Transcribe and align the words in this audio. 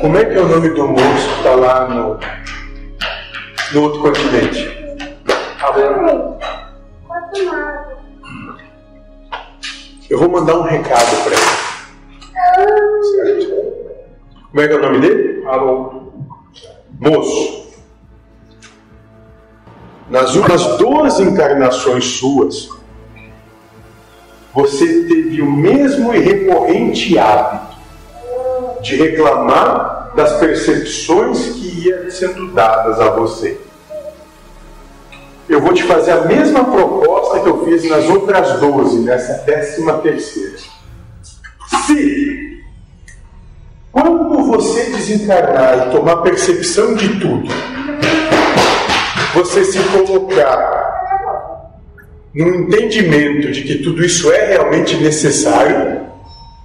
Como 0.00 0.16
é 0.16 0.24
que 0.24 0.34
é 0.34 0.40
o 0.40 0.46
nome 0.46 0.68
do 0.70 0.86
moço 0.86 1.28
que 1.28 1.36
está 1.38 1.54
lá 1.56 1.88
no, 1.88 2.20
no 3.72 3.82
outro 3.82 4.00
continente? 4.02 4.72
Eu 10.08 10.18
vou 10.20 10.30
mandar 10.30 10.58
um 10.58 10.62
recado 10.62 11.24
para 11.24 11.32
ele. 11.32 11.64
Como 14.48 14.60
é 14.60 14.68
que 14.68 14.74
é 14.74 14.76
o 14.76 14.82
nome 14.82 15.00
dele? 15.00 15.44
Alô. 15.48 16.12
Moço, 17.00 17.74
nas 20.08 20.36
últimas 20.36 20.78
duas 20.78 21.18
encarnações 21.18 22.04
suas, 22.04 22.68
você 24.52 24.86
teve 25.08 25.42
o 25.42 25.50
mesmo 25.50 26.14
e 26.14 26.20
recorrente 26.20 27.18
hábito 27.18 27.63
de 28.84 28.96
reclamar 28.96 30.12
das 30.14 30.34
percepções 30.34 31.46
que 31.54 31.88
iam 31.88 32.10
sendo 32.10 32.52
dadas 32.52 33.00
a 33.00 33.10
você. 33.10 33.58
Eu 35.48 35.60
vou 35.60 35.72
te 35.72 35.82
fazer 35.84 36.12
a 36.12 36.20
mesma 36.20 36.64
proposta 36.64 37.40
que 37.40 37.48
eu 37.48 37.64
fiz 37.64 37.88
nas 37.88 38.08
outras 38.08 38.60
12, 38.60 39.00
nessa 39.00 39.42
décima 39.44 39.94
terceira. 39.94 40.56
Se, 41.86 42.62
quando 43.90 44.44
você 44.44 44.84
desencarnar 44.90 45.88
e 45.88 45.90
tomar 45.90 46.16
percepção 46.18 46.94
de 46.94 47.08
tudo, 47.20 47.48
você 49.34 49.64
se 49.64 49.78
colocar 49.78 50.84
no 52.34 52.54
entendimento 52.54 53.50
de 53.50 53.62
que 53.62 53.78
tudo 53.78 54.04
isso 54.04 54.30
é 54.30 54.46
realmente 54.46 54.96
necessário, 54.96 56.13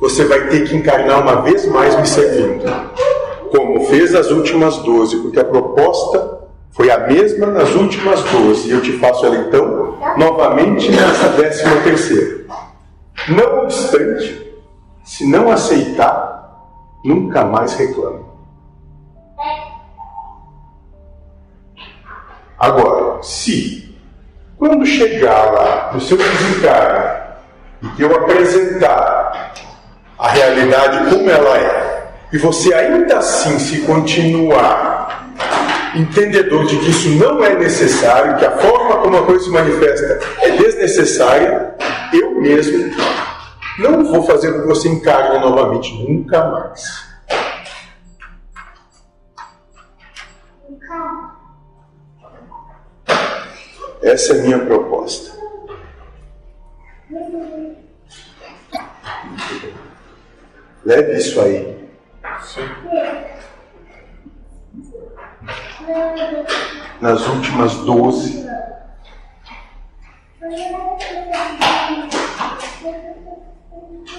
você 0.00 0.24
vai 0.24 0.48
ter 0.48 0.66
que 0.66 0.74
encarnar 0.74 1.20
uma 1.20 1.42
vez 1.42 1.66
mais 1.66 1.94
me 1.94 2.06
servindo, 2.06 2.64
como 3.50 3.84
fez 3.84 4.14
as 4.14 4.30
últimas 4.30 4.78
doze, 4.78 5.18
porque 5.18 5.38
a 5.38 5.44
proposta 5.44 6.40
foi 6.70 6.90
a 6.90 7.06
mesma 7.06 7.46
nas 7.48 7.74
últimas 7.74 8.22
doze, 8.24 8.68
e 8.68 8.72
eu 8.72 8.80
te 8.80 8.92
faço 8.92 9.26
ela 9.26 9.36
então 9.36 9.98
novamente 10.16 10.90
nessa 10.90 11.28
décima 11.30 11.76
terceira. 11.82 12.40
Não 13.28 13.64
obstante, 13.64 14.56
se 15.04 15.26
não 15.26 15.50
aceitar, 15.50 16.64
nunca 17.04 17.44
mais 17.44 17.74
reclame. 17.74 18.24
Agora, 22.58 23.22
se 23.22 23.94
quando 24.56 24.86
chegar 24.86 25.52
lá 25.52 25.90
no 25.92 26.00
seu 26.00 26.16
desencarne 26.16 27.20
e 27.98 28.02
eu 28.02 28.14
apresentar 28.14 29.19
a 30.20 30.28
realidade 30.28 31.08
como 31.08 31.30
ela 31.30 31.56
é, 31.56 32.12
e 32.30 32.36
você 32.36 32.74
ainda 32.74 33.18
assim 33.18 33.58
se 33.58 33.80
continuar 33.80 35.32
entendedor 35.94 36.66
de 36.66 36.76
que 36.78 36.90
isso 36.90 37.08
não 37.12 37.42
é 37.42 37.54
necessário, 37.54 38.36
que 38.36 38.44
a 38.44 38.50
forma 38.58 38.98
como 38.98 39.16
a 39.16 39.24
coisa 39.24 39.44
se 39.44 39.50
manifesta 39.50 40.20
é 40.42 40.50
desnecessária, 40.50 41.74
eu 42.12 42.38
mesmo 42.38 42.94
não 43.78 44.04
vou 44.04 44.22
fazer 44.24 44.52
com 44.52 44.60
que 44.60 44.66
você 44.66 44.88
encarne 44.90 45.38
novamente, 45.38 45.90
nunca 46.06 46.44
mais. 46.44 47.08
Essa 54.02 54.34
é 54.34 54.38
a 54.38 54.42
minha 54.42 54.58
proposta. 54.58 55.30
Leve 60.84 61.18
isso 61.18 61.40
aí. 61.40 61.88
Nas 67.00 67.26
últimas 67.26 67.74
doze. 67.76 68.46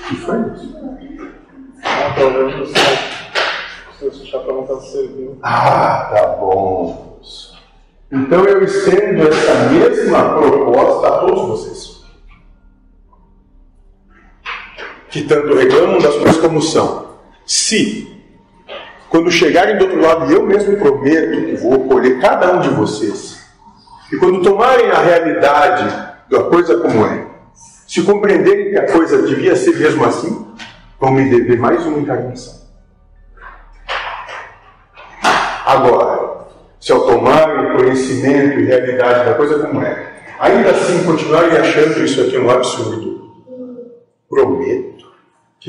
Que 0.08 0.16
foi 0.16 0.40
isso? 0.54 0.82
Ah, 1.84 2.14
site. 2.66 3.22
Se 3.98 4.06
você 4.06 4.26
já 4.26 4.40
para 4.40 4.54
montar 4.54 4.74
o 4.74 4.82
serviço. 4.82 5.38
Ah, 5.42 6.10
tá 6.14 6.28
bom. 6.38 7.20
Então 8.12 8.44
eu 8.46 8.64
estendo 8.64 9.28
essa 9.28 9.70
mesma 9.70 10.34
proposta 10.38 11.08
a 11.08 11.20
todos 11.20 11.42
vocês. 11.48 12.01
Que 15.12 15.24
tanto 15.24 15.54
reclamam 15.54 16.00
das 16.00 16.16
coisas 16.16 16.38
como 16.38 16.62
são. 16.62 17.12
Se, 17.46 18.16
quando 19.10 19.30
chegarem 19.30 19.78
do 19.78 19.84
outro 19.84 20.02
lado, 20.02 20.32
eu 20.32 20.46
mesmo 20.46 20.78
prometo 20.78 21.46
que 21.46 21.56
vou 21.58 21.74
acolher 21.74 22.20
cada 22.20 22.54
um 22.54 22.62
de 22.62 22.70
vocês, 22.70 23.42
e 24.12 24.18
quando 24.18 24.42
tomarem 24.42 24.90
a 24.90 25.00
realidade 25.00 26.12
da 26.30 26.44
coisa 26.44 26.78
como 26.78 27.06
é, 27.06 27.26
se 27.88 28.02
compreenderem 28.04 28.70
que 28.70 28.78
a 28.78 28.92
coisa 28.92 29.22
devia 29.24 29.56
ser 29.56 29.76
mesmo 29.78 30.06
assim, 30.06 30.48
vão 31.00 31.12
me 31.12 31.30
dever 31.30 31.60
mais 31.60 31.86
uma 31.86 32.00
encarnação. 32.00 32.62
Agora, 35.66 36.48
se 36.80 36.92
ao 36.92 37.02
tomarem 37.02 37.78
conhecimento 37.78 38.60
e 38.60 38.66
realidade 38.66 39.26
da 39.26 39.34
coisa 39.36 39.60
como 39.60 39.82
é, 39.82 40.24
ainda 40.40 40.72
assim 40.72 41.04
continuarem 41.04 41.58
achando 41.58 42.04
isso 42.04 42.22
aqui 42.22 42.38
um 42.38 42.50
absurdo, 42.50 43.21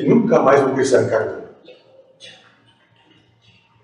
que 0.03 0.09
nunca 0.09 0.41
mais 0.41 0.61
vou 0.61 0.75
precisar 0.75 1.03
encarnar. 1.03 1.43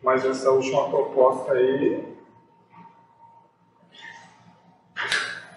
Mas 0.02 0.24
essa 0.24 0.50
última 0.50 0.88
proposta 0.88 1.52
aí 1.52 2.02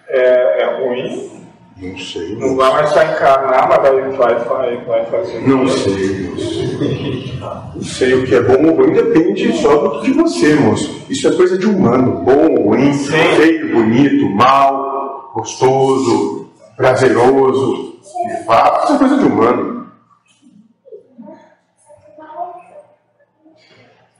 é, 0.08 0.62
é 0.62 0.78
ruim. 0.78 1.42
Não 1.78 1.98
sei. 1.98 2.36
Não 2.36 2.54
vai 2.54 2.72
mais 2.72 2.90
só 2.90 3.02
encarnar, 3.02 3.68
mas 3.68 3.82
vai, 3.82 4.10
vai, 4.16 4.44
vai, 4.44 4.76
vai 4.84 5.06
fazer. 5.06 5.48
Não 5.48 5.66
sei, 5.66 6.28
não 6.28 6.38
sei. 6.38 7.40
Não 7.74 7.82
sei 7.82 8.14
o 8.14 8.24
que 8.24 8.34
é 8.36 8.42
bom 8.42 8.68
ou 8.68 8.76
ruim, 8.76 8.92
depende 8.92 9.52
só 9.60 10.00
de 10.00 10.12
você, 10.12 10.54
moço. 10.54 11.06
Isso 11.08 11.26
é 11.26 11.32
coisa 11.32 11.58
de 11.58 11.66
humano. 11.66 12.22
Bom, 12.24 12.68
ruim, 12.68 12.92
Sim. 12.92 13.10
feio, 13.10 13.74
bonito, 13.74 14.30
mal, 14.30 15.32
gostoso, 15.34 16.50
prazeroso, 16.76 17.96
de 18.28 18.44
fato. 18.44 18.84
Isso 18.84 18.94
é 18.94 18.98
coisa 18.98 19.16
de 19.16 19.24
humano. 19.24 19.81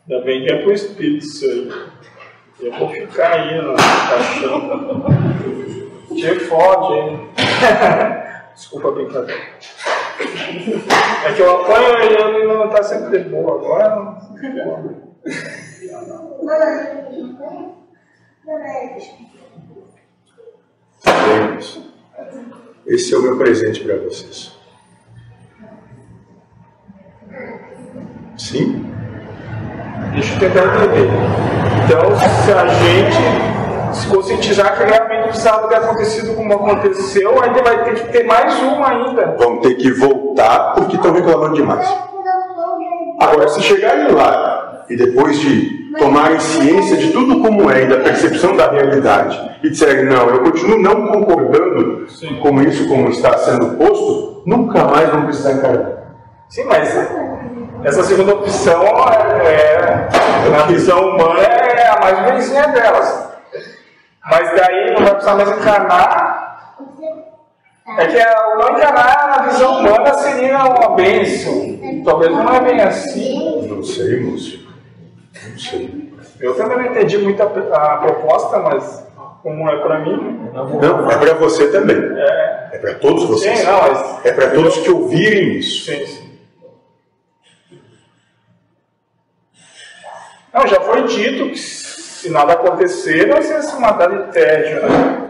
Ainda 0.08 0.24
bem 0.24 0.44
que 0.44 0.52
é 0.52 0.62
pro 0.62 0.72
espírito 0.72 1.24
isso 1.24 1.44
aí. 1.44 1.70
Eu 2.60 2.72
vou 2.78 2.88
ficar 2.88 3.32
aí 3.34 3.56
na 3.62 3.74
caixão. 3.74 5.04
Te 6.14 6.40
fode, 6.40 6.94
hein? 6.94 7.28
Desculpa 8.54 8.88
a 8.88 8.92
brincadeira. 8.92 9.42
É 11.26 11.32
que 11.34 11.42
eu 11.42 11.60
apanho 11.60 11.98
e 11.98 12.06
ele 12.06 12.46
não 12.46 12.68
tá 12.68 12.82
sempre 12.82 13.18
de 13.18 13.28
boa. 13.28 13.58
Agora 13.58 13.96
não. 13.96 14.12
Esse 22.86 23.14
é 23.14 23.18
o 23.18 23.22
meu 23.22 23.38
presente 23.38 23.84
para 23.84 23.96
vocês. 23.98 24.52
Sim? 28.36 28.92
Deixa 30.12 30.31
eu 30.31 30.31
tentar 30.42 30.64
entender. 30.64 31.08
Então, 31.84 32.16
se 32.16 32.52
a 32.52 32.66
gente 32.66 33.96
se 33.96 34.06
conscientizar 34.08 34.76
que 34.76 34.84
realmente 34.84 35.28
precisava 35.28 35.68
ter 35.68 35.76
acontecido 35.76 36.34
como 36.34 36.52
aconteceu, 36.52 37.42
ainda 37.42 37.62
vai 37.62 37.84
ter 37.84 37.94
que 37.94 38.12
ter 38.12 38.24
mais 38.24 38.58
uma 38.60 38.88
ainda. 38.88 39.36
Vão 39.38 39.58
ter 39.58 39.74
que 39.74 39.90
voltar 39.92 40.74
porque 40.74 40.96
estão 40.96 41.12
reclamando 41.12 41.54
demais. 41.54 41.86
Agora, 43.20 43.48
se 43.48 43.62
chegarem 43.62 44.12
lá 44.12 44.84
e 44.88 44.96
depois 44.96 45.38
de 45.38 45.92
tomarem 45.98 46.40
ciência 46.40 46.96
de 46.96 47.12
tudo 47.12 47.40
como 47.40 47.70
é 47.70 47.84
e 47.84 47.86
da 47.86 47.98
percepção 47.98 48.56
da 48.56 48.70
realidade 48.70 49.38
e 49.62 49.70
disserem, 49.70 50.06
não, 50.06 50.28
eu 50.28 50.42
continuo 50.42 50.78
não 50.78 51.06
concordando 51.06 52.06
com 52.40 52.62
isso 52.62 52.88
como 52.88 53.08
está 53.10 53.36
sendo 53.38 53.76
posto, 53.76 54.42
nunca 54.44 54.84
mais 54.84 55.08
vão 55.10 55.24
precisar 55.24 55.52
encarnar. 55.52 56.02
Sim, 56.48 56.64
mas 56.64 56.94
essa 57.84 58.02
segunda 58.04 58.34
opção, 58.34 58.84
é, 59.08 59.48
é, 59.48 60.08
na 60.50 60.62
visão 60.66 61.00
humana, 61.10 61.40
é 61.42 61.88
a 61.88 62.00
mais 62.00 62.18
ruimzinha 62.20 62.68
delas. 62.68 63.28
Mas 64.30 64.50
daí 64.56 64.90
não 64.94 65.02
vai 65.04 65.10
precisar 65.14 65.34
mais 65.34 65.50
encarnar. 65.50 66.74
É 67.98 68.06
que 68.06 68.18
a- 68.20 68.48
o 68.54 68.58
não 68.58 68.78
encarnar 68.78 69.28
na 69.36 69.42
visão 69.48 69.80
humana 69.80 70.14
seria 70.14 70.64
uma 70.64 70.94
bênção. 70.94 71.78
Talvez 72.04 72.30
não 72.30 72.54
é 72.54 72.60
bem 72.60 72.80
assim. 72.80 73.66
Não 73.68 73.82
sei, 73.82 74.20
moço. 74.20 74.66
Não 75.50 75.58
sei. 75.58 76.12
Eu 76.40 76.54
também 76.56 76.78
não 76.78 76.86
entendi 76.86 77.18
muito 77.18 77.42
a, 77.42 77.46
a 77.46 77.96
proposta, 77.98 78.58
mas 78.60 79.06
como 79.42 79.68
é 79.68 79.76
pra 79.82 79.98
mim. 80.00 80.50
Não, 80.52 81.10
é 81.10 81.16
para 81.18 81.34
você 81.34 81.68
também. 81.68 81.96
É, 81.96 82.68
É 82.74 82.78
para 82.78 82.94
todos 82.94 83.24
vocês. 83.28 83.58
sim, 83.58 83.66
não, 83.66 83.80
mas. 83.82 84.24
É 84.24 84.32
para 84.32 84.50
todos 84.50 84.76
que 84.78 84.90
ouvirem 84.90 85.56
isso. 85.58 85.90
Sim, 85.90 86.06
sim. 86.06 86.21
Não, 90.52 90.66
já 90.66 90.80
foi 90.80 91.04
dito 91.04 91.50
que 91.50 91.56
se 91.58 92.30
nada 92.30 92.52
acontecer, 92.52 93.28
vai 93.28 93.42
ser 93.42 93.62
se 93.62 93.80
matar 93.80 94.10
de 94.10 94.32
tédio, 94.32 94.82
né? 94.82 95.28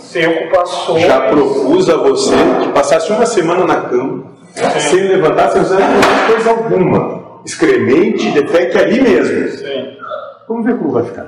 Sem 0.00 0.26
ocupações. 0.26 1.06
Já 1.06 1.28
propus 1.28 1.88
a 1.88 1.96
você 1.96 2.34
que 2.62 2.72
passasse 2.72 3.12
uma 3.12 3.24
semana 3.24 3.64
na 3.64 3.82
cama, 3.82 4.24
Sim. 4.52 4.80
sem 4.80 5.08
levantar, 5.08 5.50
sem 5.50 5.62
usar 5.62 5.78
coisa 6.26 6.50
alguma. 6.50 7.40
Excremente, 7.44 8.30
defeque 8.32 8.76
ali 8.76 9.00
mesmo. 9.00 9.48
Sim. 9.50 9.96
Vamos 10.48 10.66
ver 10.66 10.76
como 10.78 10.90
vai 10.90 11.04
ficar. 11.04 11.26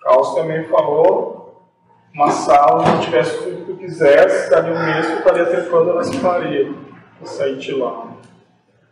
Carlos 0.00 0.34
também 0.34 0.64
falou, 0.64 1.62
uma 2.14 2.30
sala, 2.30 2.96
se 2.96 3.02
tivesse 3.02 3.38
tudo 3.38 3.56
que 3.56 3.72
tu 3.72 3.76
quisesse, 3.76 4.50
dali 4.50 4.72
um 4.72 4.86
mês 4.86 5.06
tu 5.06 5.18
estaria 5.18 5.44
trepando 5.44 5.94
nessa 5.96 6.18
parede. 6.20 6.74
Sair 7.24 7.56
de 7.56 7.72
lá. 7.72 8.06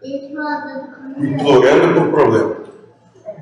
Implorando 0.02 1.94
por 1.94 2.10
problema. 2.10 2.56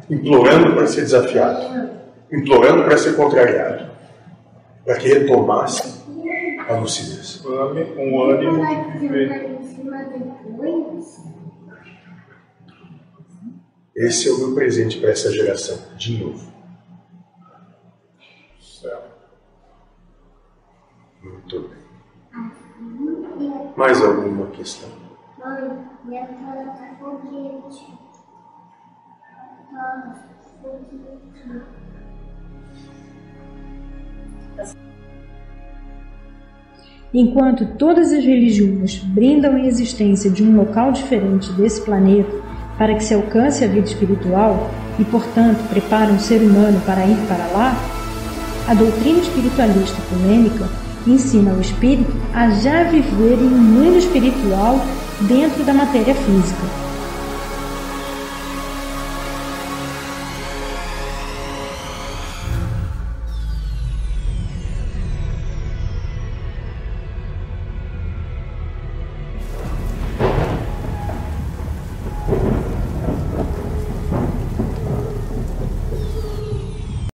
Implorando 0.09 0.75
para 0.75 0.87
ser 0.87 1.03
desafiado. 1.03 1.91
Implorando 2.33 2.85
para 2.85 2.97
ser 2.97 3.17
contrariado. 3.17 3.91
Para 4.85 4.97
que 4.97 5.09
retomasse 5.09 6.05
a 6.69 6.75
lucidez. 6.75 7.45
Um 7.45 8.23
ânimo 8.23 8.63
viver. 8.99 9.57
Esse 13.95 14.29
é 14.29 14.33
o 14.33 14.39
meu 14.39 14.55
presente 14.55 15.01
para 15.01 15.11
essa 15.11 15.33
geração, 15.33 15.79
de 15.97 16.23
novo. 16.23 16.53
Muito 21.23 21.61
bem. 21.61 21.79
Mais 23.77 24.03
alguma 24.03 24.47
questão? 24.49 25.06
Cara 26.09 26.67
tá 26.67 26.95
foguete. 27.01 27.99
Tá 29.73 30.25
foguete. 30.63 31.27
Enquanto 37.13 37.67
todas 37.77 38.13
as 38.13 38.25
religiões 38.25 38.99
brindam 38.99 39.55
a 39.55 39.61
existência 39.61 40.31
de 40.31 40.45
um 40.45 40.57
local 40.57 40.93
diferente 40.93 41.51
desse 41.53 41.83
planeta 41.83 42.31
para 42.79 42.95
que 42.95 43.03
se 43.03 43.15
alcance 43.15 43.65
a 43.65 43.69
vida 43.69 43.87
espiritual 43.87 44.71
e, 45.01 45.05
portanto, 45.05 45.69
preparam 45.69 46.15
o 46.15 46.21
ser 46.21 46.41
humano 46.41 46.81
para 46.87 47.05
ir 47.05 47.17
para 47.27 47.47
lá, 47.49 47.75
a 48.69 48.75
doutrina 48.75 49.19
espiritualista 49.19 49.97
ecumênica 50.03 50.69
ensina 51.07 51.53
o 51.53 51.61
espírito 51.61 52.13
a 52.33 52.51
já 52.51 52.85
viver 52.85 53.41
em 53.41 53.47
um 53.47 53.59
mundo 53.59 53.97
espiritual 53.99 54.79
dentro 55.21 55.65
da 55.65 55.73
matéria 55.73 56.15
física 56.15 56.86